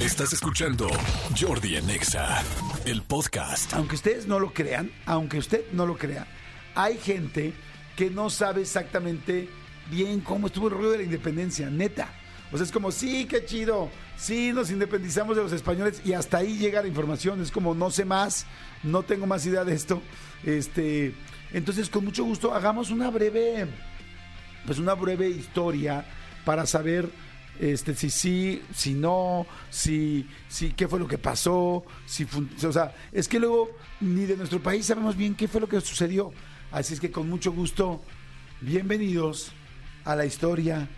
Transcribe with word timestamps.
Estás 0.00 0.32
escuchando 0.32 0.88
Jordi 1.38 1.76
en 1.76 1.90
Exa, 1.90 2.42
el 2.86 3.02
podcast. 3.02 3.74
Aunque 3.74 3.96
ustedes 3.96 4.26
no 4.26 4.38
lo 4.38 4.50
crean, 4.54 4.90
aunque 5.04 5.36
usted 5.36 5.62
no 5.72 5.84
lo 5.84 5.98
crea, 5.98 6.26
hay 6.74 6.96
gente 6.96 7.52
que 7.96 8.08
no 8.08 8.30
sabe 8.30 8.62
exactamente 8.62 9.50
bien 9.90 10.20
cómo 10.20 10.46
estuvo 10.46 10.68
el 10.68 10.74
rollo 10.74 10.90
de 10.92 10.98
la 10.98 11.04
independencia, 11.04 11.68
neta. 11.68 12.08
O 12.50 12.56
sea, 12.56 12.64
es 12.64 12.72
como, 12.72 12.90
sí, 12.90 13.26
qué 13.26 13.44
chido, 13.44 13.90
sí, 14.16 14.52
nos 14.54 14.70
independizamos 14.70 15.36
de 15.36 15.42
los 15.42 15.52
españoles 15.52 16.00
y 16.02 16.14
hasta 16.14 16.38
ahí 16.38 16.56
llega 16.56 16.80
la 16.80 16.88
información. 16.88 17.42
Es 17.42 17.50
como, 17.50 17.74
no 17.74 17.90
sé 17.90 18.06
más, 18.06 18.46
no 18.82 19.02
tengo 19.02 19.26
más 19.26 19.44
idea 19.44 19.66
de 19.66 19.74
esto. 19.74 20.00
Este, 20.44 21.14
entonces, 21.52 21.90
con 21.90 22.06
mucho 22.06 22.24
gusto, 22.24 22.54
hagamos 22.54 22.88
una 22.88 23.10
breve, 23.10 23.66
pues 24.64 24.78
una 24.78 24.94
breve 24.94 25.28
historia 25.28 26.06
para 26.46 26.64
saber 26.64 27.10
este, 27.60 27.94
si 27.94 28.08
sí, 28.08 28.62
si 28.74 28.94
no, 28.94 29.46
si, 29.68 30.26
si 30.48 30.72
qué 30.72 30.88
fue 30.88 30.98
lo 30.98 31.06
que 31.06 31.18
pasó, 31.18 31.84
si 32.06 32.26
o 32.66 32.72
sea, 32.72 32.94
es 33.12 33.28
que 33.28 33.38
luego 33.38 33.68
ni 34.00 34.24
de 34.24 34.38
nuestro 34.38 34.62
país 34.62 34.86
sabemos 34.86 35.14
bien 35.14 35.34
qué 35.34 35.46
fue 35.46 35.60
lo 35.60 35.68
que 35.68 35.78
sucedió. 35.82 36.32
Así 36.72 36.94
es 36.94 37.00
que 37.00 37.10
con 37.10 37.28
mucho 37.28 37.52
gusto, 37.52 38.00
bienvenidos 38.62 39.52
a 40.06 40.16
la 40.16 40.24
historia 40.24 40.88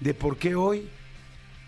de 0.00 0.12
por 0.12 0.38
qué 0.38 0.56
hoy 0.56 0.88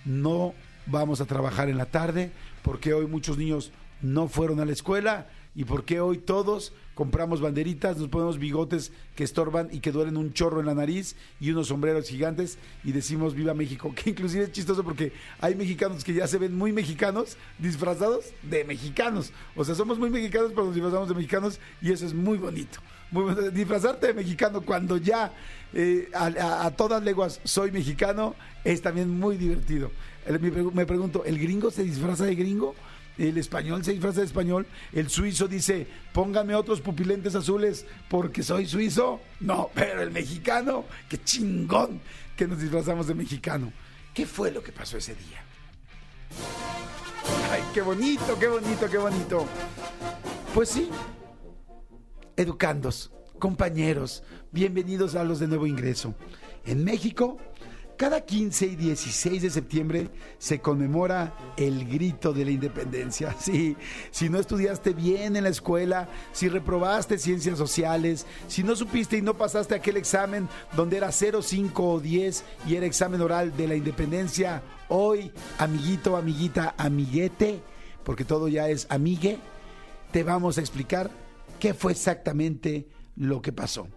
no 0.05 0.53
vamos 0.87 1.21
a 1.21 1.27
trabajar 1.27 1.69
en 1.69 1.79
la 1.79 1.87
tarde, 1.87 2.33
por 2.63 2.80
qué 2.80 2.93
hoy 2.93 3.07
muchos 3.07 3.39
niños 3.39 3.71
no 4.03 4.27
fueron 4.27 4.59
a 4.59 4.65
la 4.65 4.73
escuela 4.73 5.29
y 5.55 5.65
por 5.65 5.85
qué 5.85 6.01
hoy 6.01 6.19
todos 6.19 6.73
compramos 6.95 7.41
banderitas, 7.41 7.97
nos 7.97 8.09
ponemos 8.09 8.39
bigotes 8.39 8.93
que 9.17 9.25
estorban 9.25 9.69
y 9.73 9.81
que 9.81 9.91
duelen 9.91 10.17
un 10.17 10.33
chorro 10.33 10.61
en 10.61 10.67
la 10.67 10.75
nariz 10.75 11.17
y 11.41 11.51
unos 11.51 11.69
sombreros 11.69 12.09
gigantes 12.09 12.59
y 12.85 12.93
decimos 12.93 13.35
viva 13.35 13.55
México, 13.55 13.93
que 13.97 14.11
inclusive 14.11 14.45
es 14.45 14.53
chistoso 14.53 14.85
porque 14.85 15.13
hay 15.41 15.55
mexicanos 15.55 16.05
que 16.05 16.15
ya 16.15 16.27
se 16.29 16.39
ven 16.39 16.57
muy 16.57 16.73
mexicanos 16.73 17.37
disfrazados 17.59 18.27
de 18.43 18.65
mexicanos. 18.65 19.33
O 19.57 19.65
sea, 19.65 19.75
somos 19.75 19.99
muy 19.99 20.11
mexicanos 20.11 20.51
pero 20.55 20.66
nos 20.66 20.74
disfrazamos 20.74 21.09
de 21.09 21.15
mexicanos 21.15 21.59
y 21.83 21.91
eso 21.93 22.07
es 22.07 22.15
muy 22.15 22.39
bonito. 22.39 22.79
Muy. 23.11 23.35
Disfrazarte 23.51 24.07
de 24.09 24.15
mexicano 24.15 24.61
cuando 24.61 24.96
ya 24.96 25.33
eh, 25.74 26.09
a, 26.15 26.67
a- 26.67 26.71
todas 26.77 27.02
leguas 27.02 27.41
soy 27.43 27.73
mexicano 27.73 28.37
es 28.63 28.83
también 28.83 29.11
muy 29.11 29.37
divertido. 29.37 29.91
Me 30.73 30.87
pregunto, 30.87 31.24
¿el 31.24 31.39
gringo 31.39 31.71
se 31.73 31.83
disfraza 31.83 32.24
de 32.27 32.37
gringo? 32.37 32.77
El 33.21 33.37
español 33.37 33.85
se 33.85 33.93
disfraza 33.93 34.21
de 34.21 34.26
español. 34.26 34.66
El 34.95 35.10
suizo 35.10 35.46
dice, 35.46 35.87
póngame 36.15 36.54
otros 36.54 36.80
pupilentes 36.80 37.35
azules 37.35 37.85
porque 38.09 38.43
soy 38.43 38.66
suizo. 38.66 39.21
No, 39.40 39.71
pero 39.74 40.01
el 40.01 40.10
mexicano, 40.10 40.87
qué 41.07 41.23
chingón 41.23 42.01
que 42.35 42.49
nos 42.49 42.59
disfrazamos 42.59 43.07
de 43.07 43.15
mexicano. 43.15 43.74
¿Qué 44.15 44.24
fue 44.24 44.51
lo 44.51 44.62
que 44.62 44.73
pasó 44.73 44.96
ese 44.96 45.15
día? 45.15 45.45
Ay, 47.51 47.62
qué 47.74 47.82
bonito, 47.82 48.38
qué 48.38 48.49
bonito, 48.49 48.88
qué 48.88 48.96
bonito. 48.96 49.46
Pues 50.55 50.71
sí, 50.71 50.88
educandos, 52.37 53.10
compañeros, 53.38 54.23
bienvenidos 54.51 55.15
a 55.15 55.24
los 55.24 55.40
de 55.40 55.46
nuevo 55.46 55.66
ingreso. 55.66 56.15
En 56.65 56.84
México, 56.84 57.37
cada 58.01 58.23
15 58.23 58.65
y 58.65 58.76
16 58.76 59.43
de 59.43 59.51
septiembre 59.51 60.09
se 60.38 60.59
conmemora 60.59 61.37
el 61.59 61.87
grito 61.87 62.32
de 62.32 62.46
la 62.46 62.51
independencia. 62.51 63.37
Sí, 63.40 63.76
si 64.10 64.31
no 64.31 64.38
estudiaste 64.38 64.94
bien 64.94 65.37
en 65.37 65.44
la 65.44 65.50
escuela, 65.50 66.09
si 66.32 66.48
reprobaste 66.48 67.19
ciencias 67.19 67.59
sociales, 67.59 68.25
si 68.48 68.62
no 68.62 68.75
supiste 68.75 69.19
y 69.19 69.22
no 69.22 69.37
pasaste 69.37 69.75
aquel 69.75 69.98
examen 69.98 70.48
donde 70.75 70.97
era 70.97 71.12
0, 71.12 71.43
5 71.43 71.93
o 71.93 72.00
10 72.00 72.44
y 72.66 72.76
era 72.76 72.87
examen 72.87 73.21
oral 73.21 73.54
de 73.54 73.69
la 73.69 73.75
independencia, 73.75 74.62
hoy, 74.88 75.31
amiguito, 75.59 76.16
amiguita, 76.16 76.75
amiguete, 76.78 77.60
porque 78.03 78.25
todo 78.25 78.48
ya 78.48 78.71
es 78.71 78.87
amigue, 78.88 79.38
te 80.10 80.22
vamos 80.22 80.56
a 80.56 80.62
explicar 80.62 81.10
qué 81.59 81.75
fue 81.75 81.93
exactamente 81.93 82.88
lo 83.16 83.43
que 83.43 83.53
pasó. 83.53 83.88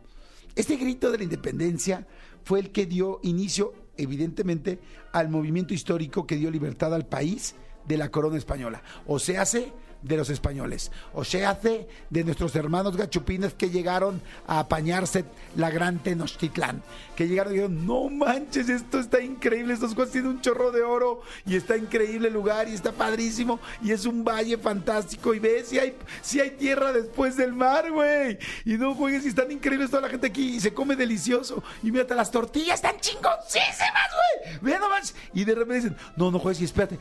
Este 0.55 0.75
grito 0.75 1.09
de 1.09 1.19
la 1.19 1.23
independencia 1.23 2.05
fue 2.43 2.59
el 2.59 2.71
que 2.71 2.86
dio 2.86 3.19
inicio, 3.23 3.83
evidentemente, 3.98 4.80
al 5.11 5.30
movimiento 5.30 5.73
histórico 5.73 6.26
que 6.27 6.37
dio 6.37 6.52
libertad 6.52 6.93
al 6.93 7.05
país 7.05 7.55
de 7.86 7.98
la 7.98 8.09
corona 8.09 8.37
española. 8.37 8.83
O 9.08 9.20
se 9.20 9.37
hace 9.37 9.73
de 10.03 10.17
los 10.17 10.30
españoles, 10.30 10.91
o 11.14 11.23
se 11.23 11.45
hace 11.45 11.87
de 12.09 12.23
nuestros 12.23 12.55
hermanos 12.55 12.97
gachupines 12.97 13.53
que 13.53 13.69
llegaron 13.69 14.21
a 14.45 14.59
apañarse 14.59 15.25
la 15.55 15.71
gran 15.71 15.99
Tenochtitlán, 15.99 16.83
que 17.15 17.27
llegaron 17.27 17.53
y 17.53 17.55
dijeron, 17.55 17.87
no 17.87 18.09
manches, 18.09 18.69
esto 18.69 18.99
está 18.99 19.21
increíble, 19.21 19.73
estos 19.73 19.95
cosas 19.95 20.11
tienen 20.11 20.31
un 20.31 20.42
chorro 20.42 20.71
de 20.71 20.83
oro 20.83 21.21
y 21.45 21.55
está 21.55 21.77
increíble 21.77 22.27
el 22.27 22.33
lugar 22.33 22.67
y 22.67 22.73
está 22.73 22.92
padrísimo 22.92 23.59
y 23.81 23.92
es 23.92 24.05
un 24.05 24.23
valle 24.23 24.58
fantástico 24.58 25.33
y 25.33 25.39
ves 25.39 25.69
si 25.69 25.80
hay, 25.80 25.95
si 26.21 26.39
hay 26.39 26.52
tierra 26.52 26.92
después 26.92 27.37
del 27.37 27.53
mar, 27.53 27.89
güey. 27.92 28.37
Y 28.65 28.73
no 28.73 28.93
juegues 28.95 29.25
y 29.25 29.30
están 29.30 29.52
increíbles 29.52 29.89
toda 29.89 30.03
la 30.03 30.09
gente 30.09 30.27
aquí 30.27 30.55
y 30.55 30.59
se 30.59 30.73
come 30.73 30.95
delicioso. 30.95 31.63
Y 31.81 31.92
mírate, 31.92 32.15
las 32.15 32.31
tortillas 32.31 32.75
están 32.75 32.99
chingoncísimas, 32.99 34.09
güey. 34.11 34.58
Ve 34.61 34.80
nomás. 34.80 35.15
Y 35.33 35.45
de 35.45 35.55
repente 35.55 35.75
dicen, 35.75 35.97
no, 36.15 36.31
no 36.31 36.39
juegues 36.39 36.61
y 36.61 36.65
espérate. 36.65 36.99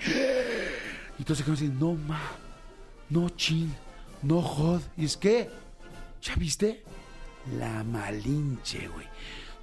Entonces 1.19 1.45
se 1.45 1.51
dicen, 1.53 1.79
no, 1.79 1.95
ma, 1.95 2.21
no 3.13 3.29
chin, 3.29 3.75
no 4.23 4.41
jod. 4.41 4.81
Y 4.97 5.05
es 5.05 5.17
que, 5.17 5.51
¿ya 6.23 6.35
viste? 6.37 6.83
La 7.59 7.85
Malinche, 7.85 8.89
güey. 8.89 9.07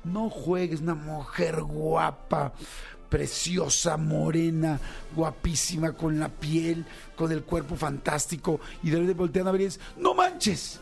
No 0.03 0.29
juegues, 0.29 0.81
una 0.81 0.95
mujer 0.95 1.61
guapa, 1.61 2.53
preciosa, 3.09 3.97
morena, 3.97 4.79
guapísima, 5.15 5.93
con 5.93 6.19
la 6.19 6.29
piel, 6.29 6.85
con 7.15 7.31
el 7.31 7.43
cuerpo 7.43 7.75
fantástico. 7.75 8.59
Y 8.83 8.91
de 8.91 8.97
repente 8.97 9.17
voltean 9.17 9.47
a 9.47 9.51
ver 9.51 9.61
y 9.61 9.69
no 9.97 10.13
manches. 10.13 10.79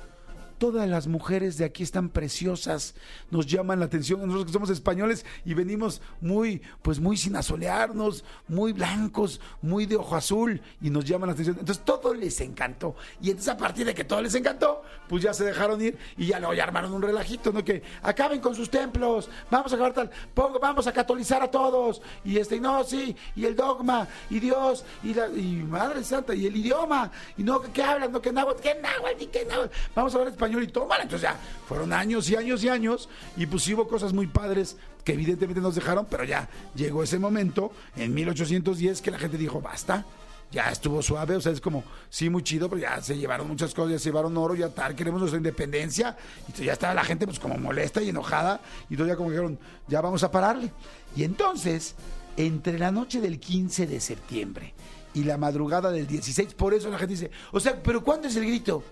Todas 0.57 0.89
las 0.89 1.05
mujeres 1.07 1.57
de 1.57 1.65
aquí 1.65 1.83
están 1.83 2.09
preciosas, 2.09 2.95
nos 3.29 3.45
llaman 3.45 3.79
la 3.79 3.85
atención, 3.85 4.21
nosotros 4.21 4.45
que 4.47 4.51
somos 4.53 4.69
españoles 4.71 5.23
y 5.45 5.53
venimos 5.53 6.01
muy, 6.19 6.61
pues 6.81 6.99
muy 6.99 7.15
sin 7.15 7.35
asolearnos, 7.35 8.23
muy 8.47 8.73
blancos, 8.73 9.39
muy 9.61 9.85
de 9.85 9.97
ojo 9.97 10.15
azul 10.15 10.59
y 10.81 10.89
nos 10.89 11.05
llaman 11.05 11.27
la 11.27 11.33
atención. 11.33 11.57
Entonces 11.59 11.85
todo 11.85 12.13
les 12.13 12.41
encantó. 12.41 12.95
Y 13.21 13.29
entonces 13.29 13.53
a 13.53 13.57
partir 13.57 13.85
de 13.85 13.93
que 13.93 14.03
todo 14.03 14.19
les 14.21 14.33
encantó, 14.33 14.81
pues 15.07 15.21
ya 15.21 15.31
se 15.33 15.43
dejaron 15.45 15.79
ir 15.81 15.95
y 16.17 16.25
ya 16.25 16.39
luego 16.39 16.55
ya 16.55 16.63
armaron 16.63 16.91
un 16.91 17.03
relajito, 17.03 17.51
¿no? 17.51 17.63
Que 17.63 17.83
acaben 18.01 18.39
con 18.41 18.55
sus 18.55 18.69
templos, 18.71 19.29
vamos 19.51 19.71
a 19.71 19.75
acabar 19.75 19.93
tal, 19.93 20.09
pongo- 20.33 20.59
vamos 20.59 20.87
a 20.87 20.91
catolizar 20.91 21.43
a 21.43 21.51
todos. 21.51 22.01
Y 22.25 22.37
este, 22.37 22.55
y 22.55 22.59
no, 22.59 22.83
sí, 22.83 23.15
y 23.35 23.45
el 23.45 23.55
dogma, 23.55 24.07
y 24.29 24.39
Dios, 24.39 24.83
y 25.03 25.13
la, 25.13 25.27
y 25.27 25.63
Madre 25.69 26.03
Santa, 26.03 26.33
y 26.33 26.47
el 26.47 26.55
idioma, 26.55 27.11
y 27.37 27.43
no, 27.43 27.61
¿qué 27.61 27.83
hablan? 27.83 28.11
No, 28.11 28.19
que 28.21 28.31
náhuatl, 28.31 28.59
que 28.61 28.73
náhuatl, 28.73 29.19
ni 29.19 29.27
que 29.27 29.45
náhuatl. 29.45 29.71
Vamos 29.93 30.13
a 30.15 30.17
hablar 30.17 30.31
español 30.33 30.46
y 30.47 30.67
todo, 30.67 30.87
vale. 30.87 31.03
Entonces 31.03 31.29
ya 31.29 31.35
fueron 31.67 31.93
años 31.93 32.29
y 32.29 32.35
años 32.35 32.63
y 32.63 32.69
años, 32.69 33.09
y 33.35 33.45
pues 33.45 33.67
hubo 33.67 33.87
cosas 33.87 34.13
muy 34.13 34.27
padres 34.27 34.77
que 35.03 35.13
evidentemente 35.13 35.61
nos 35.61 35.75
dejaron, 35.75 36.05
pero 36.09 36.23
ya 36.23 36.49
llegó 36.75 37.03
ese 37.03 37.19
momento, 37.19 37.71
en 37.95 38.13
1810, 38.13 39.01
que 39.01 39.11
la 39.11 39.19
gente 39.19 39.37
dijo, 39.37 39.61
basta, 39.61 40.05
ya 40.51 40.69
estuvo 40.69 41.01
suave, 41.01 41.35
o 41.35 41.41
sea, 41.41 41.51
es 41.51 41.61
como, 41.61 41.83
sí, 42.09 42.29
muy 42.29 42.43
chido, 42.43 42.69
pero 42.69 42.81
ya 42.81 43.01
se 43.01 43.17
llevaron 43.17 43.47
muchas 43.47 43.73
cosas, 43.73 43.93
ya 43.93 43.99
se 43.99 44.05
llevaron 44.05 44.35
oro, 44.37 44.55
ya 44.55 44.69
tal, 44.69 44.95
queremos 44.95 45.19
nuestra 45.19 45.37
independencia, 45.37 46.15
y 46.37 46.39
entonces 46.39 46.65
ya 46.65 46.73
estaba 46.73 46.93
la 46.93 47.03
gente 47.03 47.25
pues 47.25 47.39
como 47.39 47.57
molesta 47.57 48.01
y 48.01 48.09
enojada, 48.09 48.61
y 48.89 48.93
entonces 48.93 49.13
ya 49.13 49.17
como 49.17 49.29
dijeron, 49.29 49.59
ya 49.87 50.01
vamos 50.01 50.23
a 50.23 50.31
pararle. 50.31 50.71
Y 51.15 51.23
entonces, 51.23 51.95
entre 52.37 52.79
la 52.79 52.91
noche 52.91 53.19
del 53.19 53.39
15 53.39 53.87
de 53.87 53.99
septiembre 53.99 54.73
y 55.13 55.23
la 55.23 55.37
madrugada 55.37 55.91
del 55.91 56.07
16, 56.07 56.53
por 56.53 56.73
eso 56.73 56.89
la 56.89 56.97
gente 56.97 57.13
dice, 57.13 57.31
o 57.51 57.59
sea, 57.59 57.81
pero 57.81 58.03
¿cuándo 58.03 58.27
es 58.27 58.35
el 58.35 58.45
grito? 58.45 58.83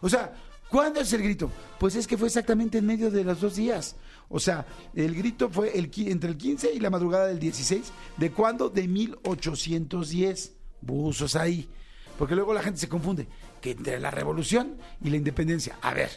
O 0.00 0.08
sea, 0.08 0.32
¿cuándo 0.70 1.00
es 1.00 1.12
el 1.12 1.22
grito? 1.22 1.50
Pues 1.78 1.96
es 1.96 2.06
que 2.06 2.16
fue 2.16 2.28
exactamente 2.28 2.78
en 2.78 2.86
medio 2.86 3.10
de 3.10 3.24
los 3.24 3.40
dos 3.40 3.56
días. 3.56 3.96
O 4.28 4.40
sea, 4.40 4.66
el 4.94 5.14
grito 5.14 5.48
fue 5.50 5.76
el, 5.78 5.90
entre 6.08 6.30
el 6.30 6.36
15 6.36 6.72
y 6.74 6.80
la 6.80 6.90
madrugada 6.90 7.26
del 7.26 7.38
16. 7.38 7.92
¿De 8.16 8.32
cuándo? 8.32 8.68
De 8.68 8.88
1810. 8.88 10.56
Buzos 10.80 11.36
ahí. 11.36 11.68
Porque 12.18 12.34
luego 12.34 12.54
la 12.54 12.62
gente 12.62 12.80
se 12.80 12.88
confunde. 12.88 13.28
Que 13.60 13.72
entre 13.72 14.00
la 14.00 14.10
revolución 14.10 14.78
y 15.02 15.10
la 15.10 15.16
independencia. 15.16 15.78
A 15.82 15.94
ver, 15.94 16.10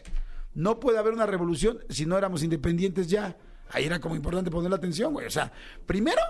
no 0.55 0.79
puede 0.79 0.97
haber 0.97 1.13
una 1.13 1.25
revolución 1.25 1.79
si 1.89 2.05
no 2.05 2.17
éramos 2.17 2.43
independientes 2.43 3.07
ya. 3.07 3.37
Ahí 3.71 3.85
era 3.85 3.99
como 3.99 4.15
importante 4.15 4.49
poner 4.49 4.71
la 4.71 4.77
atención, 4.77 5.13
güey. 5.13 5.27
O 5.27 5.31
sea, 5.31 5.51
primero 5.85 6.21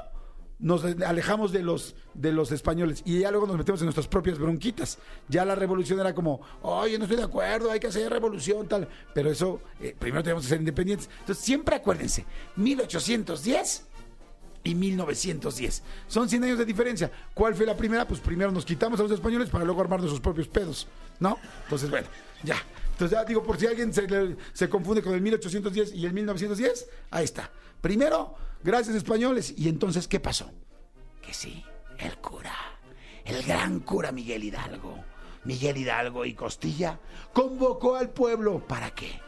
nos 0.59 0.83
alejamos 0.83 1.51
de 1.51 1.63
los, 1.63 1.95
de 2.13 2.33
los 2.33 2.51
españoles 2.51 3.01
y 3.05 3.19
ya 3.19 3.31
luego 3.31 3.47
nos 3.47 3.57
metemos 3.57 3.81
en 3.81 3.85
nuestras 3.85 4.07
propias 4.07 4.37
bronquitas. 4.37 4.99
Ya 5.29 5.45
la 5.45 5.55
revolución 5.55 5.99
era 5.99 6.13
como, 6.13 6.41
oye, 6.61 6.97
no 6.97 7.05
estoy 7.05 7.17
de 7.17 7.23
acuerdo, 7.23 7.71
hay 7.71 7.79
que 7.79 7.87
hacer 7.87 8.11
revolución, 8.11 8.67
tal. 8.67 8.87
Pero 9.13 9.31
eso, 9.31 9.61
eh, 9.79 9.95
primero 9.97 10.21
tenemos 10.21 10.43
que 10.43 10.49
ser 10.49 10.59
independientes. 10.59 11.09
Entonces, 11.21 11.43
siempre 11.43 11.75
acuérdense, 11.75 12.25
1810 12.57 13.87
y 14.63 14.75
1910. 14.75 15.83
Son 16.07 16.29
100 16.29 16.43
años 16.43 16.57
de 16.57 16.65
diferencia. 16.65 17.09
¿Cuál 17.33 17.55
fue 17.55 17.65
la 17.65 17.77
primera? 17.77 18.05
Pues 18.05 18.19
primero 18.19 18.51
nos 18.51 18.65
quitamos 18.65 18.99
a 18.99 19.03
los 19.03 19.11
españoles 19.13 19.49
para 19.49 19.63
luego 19.63 19.81
armar 19.81 19.99
nuestros 19.99 20.21
propios 20.21 20.47
pedos, 20.49 20.87
¿no? 21.19 21.37
Entonces, 21.63 21.89
bueno, 21.89 22.07
ya. 22.43 22.57
Entonces, 22.99 23.17
ya 23.17 23.23
digo, 23.23 23.41
por 23.43 23.57
si 23.57 23.65
alguien 23.65 23.93
se, 23.93 24.69
confunde 24.69 25.01
con 25.01 25.13
el 25.13 25.21
1810 25.21 25.95
y 25.95 26.05
el 26.05 26.11
1910, 26.11 26.89
ahí 27.11 27.23
está. 27.23 27.49
Primero, 27.79 28.35
gracias 28.61 28.93
españoles. 28.97 29.53
Y 29.55 29.69
entonces, 29.69 30.05
¿qué 30.05 30.19
pasó? 30.19 30.51
Que 31.21 31.33
sí, 31.33 31.63
el 31.97 32.17
cura, 32.17 32.53
el 33.23 33.41
gran 33.43 33.79
cura 33.79 34.11
Miguel 34.11 34.43
Hidalgo, 34.43 35.01
Miguel 35.45 35.77
Hidalgo 35.77 36.25
y 36.25 36.33
Costilla, 36.33 36.99
convocó 37.31 37.95
al 37.95 38.09
pueblo. 38.09 38.59
¿Para 38.67 38.91
qué? 38.91 39.21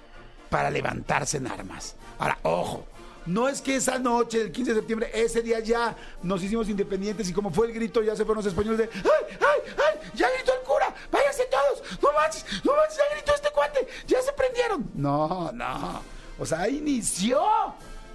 Para 0.50 0.70
levantarse 0.70 1.38
en 1.38 1.48
armas. 1.48 1.96
Ahora, 2.20 2.40
ojo, 2.44 2.86
no 3.26 3.48
es 3.48 3.62
que 3.62 3.76
esa 3.76 4.00
noche, 4.00 4.42
el 4.42 4.52
15 4.52 4.74
de 4.74 4.80
septiembre, 4.80 5.12
ese 5.14 5.42
día 5.42 5.60
ya 5.60 5.96
nos 6.24 6.42
hicimos 6.42 6.68
independientes 6.70 7.30
y 7.30 7.34
como 7.34 7.52
fue 7.52 7.68
el 7.68 7.74
grito, 7.74 8.02
ya 8.02 8.16
se 8.16 8.26
fueron 8.26 8.44
los 8.44 8.52
españoles 8.52 8.80
de 8.80 8.90
¡Ay, 8.96 9.38
ay, 9.40 9.74
ay! 9.78 10.12
¡Ya 10.16 10.28
gritó 10.36 10.54
el 10.54 10.62
cura! 10.62 10.94
¡Váyanse 11.12 11.46
todos! 11.46 12.02
¡No 12.02 12.12
manches! 12.14 12.46
¡No 12.64 12.76
manches! 12.76 12.98
¡Ya 12.98 13.04
gritó 13.16 13.36
este 13.36 13.51
cuate! 13.62 13.88
¡Ya 14.08 14.22
se 14.22 14.32
prendieron! 14.34 14.90
No, 14.96 15.52
no. 15.52 16.02
O 16.40 16.46
sea, 16.46 16.62
ahí 16.62 16.78
inició 16.78 17.42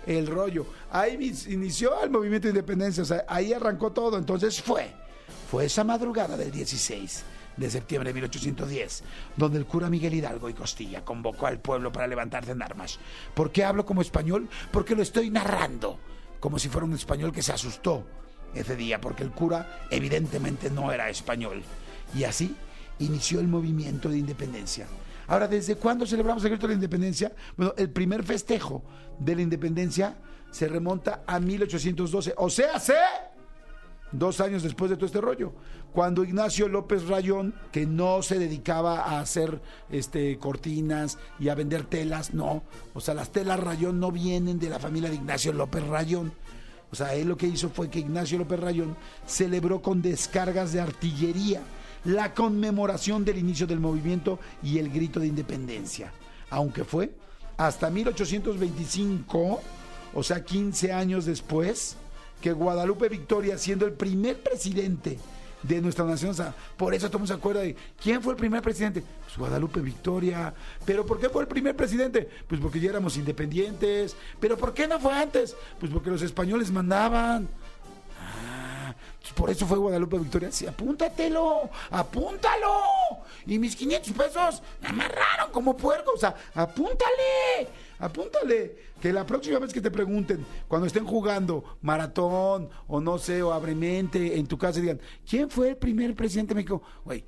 el 0.06 0.26
rollo. 0.26 0.66
Ahí 0.90 1.14
inició 1.48 2.02
el 2.02 2.10
movimiento 2.10 2.48
de 2.48 2.50
independencia. 2.50 3.02
O 3.02 3.06
sea, 3.06 3.24
ahí 3.28 3.52
arrancó 3.52 3.92
todo. 3.92 4.18
Entonces 4.18 4.60
fue. 4.60 4.90
Fue 5.50 5.64
esa 5.66 5.84
madrugada 5.84 6.36
del 6.36 6.50
16 6.50 7.24
de 7.56 7.70
septiembre 7.70 8.10
de 8.10 8.14
1810, 8.14 9.02
donde 9.36 9.58
el 9.58 9.64
cura 9.64 9.88
Miguel 9.88 10.14
Hidalgo 10.14 10.50
y 10.50 10.54
Costilla 10.54 11.04
convocó 11.04 11.46
al 11.46 11.58
pueblo 11.58 11.90
para 11.90 12.06
levantarse 12.06 12.50
en 12.50 12.62
armas. 12.62 12.98
¿Por 13.32 13.50
qué 13.50 13.64
hablo 13.64 13.86
como 13.86 14.02
español? 14.02 14.48
Porque 14.70 14.94
lo 14.94 15.02
estoy 15.02 15.30
narrando, 15.30 15.98
como 16.40 16.58
si 16.58 16.68
fuera 16.68 16.84
un 16.84 16.94
español 16.94 17.32
que 17.32 17.42
se 17.42 17.52
asustó 17.52 18.04
ese 18.54 18.76
día, 18.76 19.00
porque 19.00 19.22
el 19.22 19.30
cura 19.30 19.86
evidentemente 19.90 20.70
no 20.70 20.92
era 20.92 21.08
español. 21.08 21.62
Y 22.14 22.24
así 22.24 22.54
inició 22.98 23.40
el 23.40 23.48
movimiento 23.48 24.08
de 24.08 24.18
independencia. 24.18 24.86
Ahora, 25.28 25.48
¿desde 25.48 25.76
cuándo 25.76 26.06
celebramos 26.06 26.44
el 26.44 26.50
grito 26.50 26.66
de 26.66 26.72
la 26.72 26.76
independencia? 26.76 27.32
Bueno, 27.56 27.74
el 27.76 27.90
primer 27.90 28.22
festejo 28.22 28.82
de 29.18 29.34
la 29.34 29.42
independencia 29.42 30.16
se 30.50 30.68
remonta 30.68 31.22
a 31.26 31.40
1812. 31.40 32.34
O 32.36 32.48
sea, 32.48 32.78
¿sé? 32.78 32.94
dos 34.12 34.40
años 34.40 34.62
después 34.62 34.90
de 34.90 34.96
todo 34.96 35.06
este 35.06 35.20
rollo, 35.20 35.52
cuando 35.92 36.24
Ignacio 36.24 36.68
López 36.68 37.06
Rayón, 37.08 37.54
que 37.72 37.86
no 37.86 38.22
se 38.22 38.38
dedicaba 38.38 39.00
a 39.00 39.20
hacer 39.20 39.60
este, 39.90 40.38
cortinas 40.38 41.18
y 41.38 41.48
a 41.48 41.54
vender 41.54 41.84
telas, 41.84 42.34
no, 42.34 42.62
o 42.94 43.00
sea, 43.00 43.14
las 43.14 43.30
telas 43.30 43.60
Rayón 43.60 43.98
no 43.98 44.12
vienen 44.12 44.58
de 44.58 44.70
la 44.70 44.78
familia 44.78 45.10
de 45.10 45.16
Ignacio 45.16 45.52
López 45.52 45.86
Rayón. 45.86 46.32
O 46.90 46.94
sea, 46.94 47.14
él 47.14 47.28
lo 47.28 47.36
que 47.36 47.48
hizo 47.48 47.68
fue 47.68 47.90
que 47.90 47.98
Ignacio 47.98 48.38
López 48.38 48.60
Rayón 48.60 48.96
celebró 49.26 49.82
con 49.82 50.02
descargas 50.02 50.72
de 50.72 50.80
artillería 50.80 51.60
la 52.06 52.32
conmemoración 52.32 53.24
del 53.24 53.38
inicio 53.38 53.66
del 53.66 53.80
movimiento 53.80 54.38
y 54.62 54.78
el 54.78 54.90
grito 54.90 55.20
de 55.20 55.26
independencia, 55.26 56.12
aunque 56.50 56.84
fue 56.84 57.10
hasta 57.56 57.90
1825, 57.90 59.60
o 60.14 60.22
sea, 60.22 60.44
15 60.44 60.92
años 60.92 61.24
después, 61.24 61.96
que 62.40 62.52
Guadalupe 62.52 63.08
Victoria, 63.08 63.58
siendo 63.58 63.86
el 63.86 63.92
primer 63.92 64.40
presidente 64.40 65.18
de 65.62 65.80
nuestra 65.80 66.04
nación, 66.04 66.34
por 66.76 66.94
eso 66.94 67.06
estamos 67.06 67.30
de 67.30 67.34
acuerdo 67.34 67.60
de 67.62 67.74
quién 68.00 68.22
fue 68.22 68.34
el 68.34 68.38
primer 68.38 68.62
presidente. 68.62 69.02
Pues 69.24 69.36
Guadalupe 69.36 69.80
Victoria. 69.80 70.54
¿Pero 70.84 71.04
por 71.04 71.18
qué 71.18 71.28
fue 71.28 71.42
el 71.42 71.48
primer 71.48 71.74
presidente? 71.74 72.28
Pues 72.46 72.60
porque 72.60 72.78
ya 72.78 72.90
éramos 72.90 73.16
independientes. 73.16 74.14
¿Pero 74.38 74.56
por 74.56 74.74
qué 74.74 74.86
no 74.86 75.00
fue 75.00 75.12
antes? 75.12 75.56
Pues 75.80 75.90
porque 75.90 76.10
los 76.10 76.22
españoles 76.22 76.70
mandaban. 76.70 77.48
Pues 79.26 79.34
por 79.34 79.50
eso 79.50 79.66
fue 79.66 79.78
Guadalupe 79.78 80.18
Victoria. 80.18 80.52
Sí, 80.52 80.68
apúntatelo, 80.68 81.68
apúntalo. 81.90 82.74
Y 83.44 83.58
mis 83.58 83.74
500 83.74 84.12
pesos 84.12 84.62
me 84.80 84.88
amarraron 84.88 85.50
como 85.50 85.76
puerco. 85.76 86.12
O 86.14 86.18
sea, 86.18 86.34
apúntale 86.54 87.68
apúntale, 87.98 88.76
que 89.00 89.12
la 89.12 89.26
próxima 89.26 89.58
vez 89.58 89.72
que 89.72 89.80
te 89.80 89.90
pregunten, 89.90 90.44
cuando 90.68 90.86
estén 90.86 91.06
jugando 91.06 91.64
maratón 91.82 92.68
o 92.86 93.00
no 93.00 93.18
sé, 93.18 93.42
o 93.42 93.52
abremente 93.52 94.38
en 94.38 94.46
tu 94.46 94.58
casa, 94.58 94.80
digan, 94.80 95.00
¿quién 95.28 95.50
fue 95.50 95.70
el 95.70 95.76
primer 95.76 96.14
presidente 96.14 96.50
de 96.50 96.56
México? 96.56 96.82
Güey, 97.04 97.24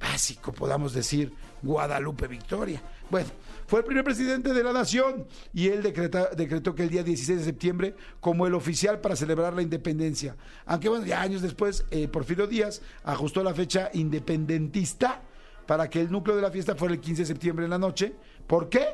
básico, 0.00 0.52
podamos 0.52 0.92
decir, 0.92 1.32
Guadalupe 1.62 2.26
Victoria. 2.26 2.82
Bueno, 3.10 3.28
fue 3.66 3.80
el 3.80 3.84
primer 3.84 4.04
presidente 4.04 4.52
de 4.52 4.62
la 4.62 4.72
nación 4.72 5.26
y 5.52 5.68
él 5.68 5.82
decretó 5.82 6.74
que 6.74 6.82
el 6.82 6.90
día 6.90 7.02
16 7.02 7.38
de 7.38 7.44
septiembre 7.44 7.94
como 8.20 8.46
el 8.46 8.54
oficial 8.54 9.00
para 9.00 9.16
celebrar 9.16 9.54
la 9.54 9.62
independencia. 9.62 10.36
Aunque 10.66 10.88
bueno, 10.88 11.04
ya 11.06 11.20
años 11.20 11.42
después, 11.42 11.84
eh, 11.90 12.08
Porfirio 12.08 12.46
Díaz 12.46 12.82
ajustó 13.04 13.42
la 13.42 13.54
fecha 13.54 13.90
independentista 13.92 15.22
para 15.66 15.90
que 15.90 16.00
el 16.00 16.10
núcleo 16.10 16.36
de 16.36 16.42
la 16.42 16.50
fiesta 16.50 16.76
fuera 16.76 16.94
el 16.94 17.00
15 17.00 17.22
de 17.22 17.26
septiembre 17.26 17.64
en 17.64 17.70
la 17.70 17.78
noche. 17.78 18.14
¿Por 18.46 18.68
qué? 18.68 18.86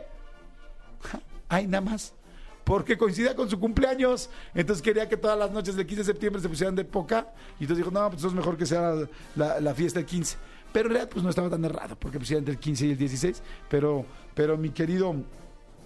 Ay, 1.49 1.67
nada 1.67 1.83
más. 1.83 2.15
Porque 2.65 2.97
coincidía 2.97 3.35
con 3.35 3.51
su 3.51 3.59
cumpleaños. 3.59 4.31
Entonces 4.55 4.83
quería 4.83 5.09
que 5.09 5.17
todas 5.17 5.39
las 5.39 5.51
noches 5.51 5.77
del 5.77 5.87
15 5.87 6.01
de 6.03 6.07
septiembre 6.07 6.41
se 6.41 6.49
pusieran 6.49 6.75
de 6.75 6.85
poca. 6.85 7.33
Y 7.59 7.65
entonces 7.65 7.85
dijo, 7.85 7.91
no, 7.91 8.09
pues 8.11 8.25
es 8.25 8.33
mejor 8.33 8.57
que 8.57 8.67
sea 8.67 8.95
la, 9.35 9.75
fiesta 9.75 9.99
del 9.99 10.07
15. 10.07 10.37
Pero 10.73 10.87
en 10.87 10.95
realidad 10.95 11.11
pues 11.13 11.23
no 11.23 11.31
estaba 11.31 11.51
tan 11.51 11.65
errado, 11.65 11.97
porque 11.99 12.19
pusieran 12.19 12.43
entre 12.43 12.55
el 12.55 12.61
15 12.61 12.87
y 12.87 12.91
el 12.93 12.99
16. 12.99 13.43
Pero, 13.69 14.05
pero 14.35 14.57
mi 14.57 14.71
querido, 14.71 15.15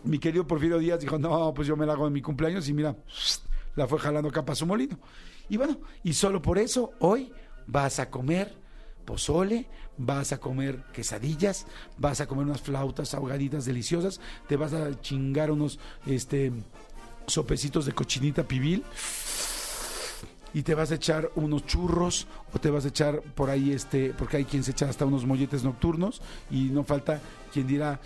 mi 0.05 0.19
querido 0.19 0.47
Porfirio 0.47 0.79
Díaz 0.79 1.01
dijo, 1.01 1.19
no, 1.19 1.53
pues 1.55 1.69
yo 1.69 1.77
me 1.77 1.87
la 1.87 1.95
hago 1.95 2.07
en 2.07 2.13
mi 2.13 2.23
cumpleaños. 2.23 2.69
Y 2.69 2.75
mira, 2.75 2.97
la 3.75 3.87
fue 3.87 3.99
jalando 3.99 4.31
capa 4.31 4.53
a 4.53 4.57
su 4.57 4.67
molino. 4.67 4.99
Y 5.49 5.57
bueno, 5.57 5.79
y 6.03 6.13
solo 6.13 6.43
por 6.43 6.59
eso 6.59 6.93
hoy 7.01 7.33
vas 7.67 7.99
a 7.99 8.11
comer 8.11 8.55
pozole, 9.05 9.67
vas 9.97 10.33
a 10.33 10.39
comer 10.39 10.83
quesadillas, 10.93 11.67
vas 11.97 12.21
a 12.21 12.27
comer 12.27 12.47
unas 12.47 12.61
flautas 12.61 13.15
ahogaditas 13.15 13.65
deliciosas, 13.65 14.21
te 14.49 14.57
vas 14.57 14.73
a 14.73 15.01
chingar 15.01 15.51
unos 15.51 15.79
este 16.07 16.53
sopecitos 17.27 17.87
de 17.87 17.93
cochinita 17.93 18.45
pibil 18.45 18.85
y 20.55 20.63
te 20.63 20.75
vas 20.75 20.91
a 20.91 20.95
echar 20.95 21.31
unos 21.35 21.67
churros 21.67 22.27
o 22.53 22.59
te 22.59 22.71
vas 22.71 22.85
a 22.85 22.89
echar 22.89 23.21
por 23.21 23.51
ahí 23.51 23.73
este 23.73 24.15
porque 24.17 24.39
hay 24.39 24.45
quien 24.45 24.65
se 24.65 24.71
echa 24.71 24.89
hasta 24.89 25.05
unos 25.05 25.27
molletes 25.27 25.65
nocturnos 25.65 26.23
y 26.51 26.65
no 26.65 26.85
falta 26.85 27.21
quien 27.53 27.67
dirá 27.67 28.01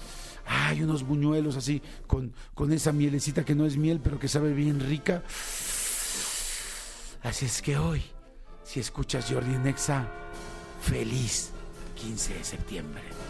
hay 0.47 0.83
unos 0.83 1.03
buñuelos 1.03 1.57
así 1.57 1.83
con, 2.07 2.33
con 2.55 2.73
esa 2.73 2.93
mielecita 2.93 3.45
que 3.45 3.55
no 3.55 3.67
es 3.67 3.77
miel 3.77 4.01
pero 4.03 4.19
que 4.19 4.29
sabe 4.29 4.53
bien 4.53 4.81
rica 4.81 5.23
así 7.23 7.47
es 7.47 7.63
que 7.63 7.79
hoy 7.79 8.03
si 8.65 8.81
escuchas 8.81 9.27
Jordi 9.31 9.57
Nexa 9.59 10.09
Feliz 10.81 11.53
15 12.01 12.35
de 12.35 12.45
septiembre. 12.45 13.30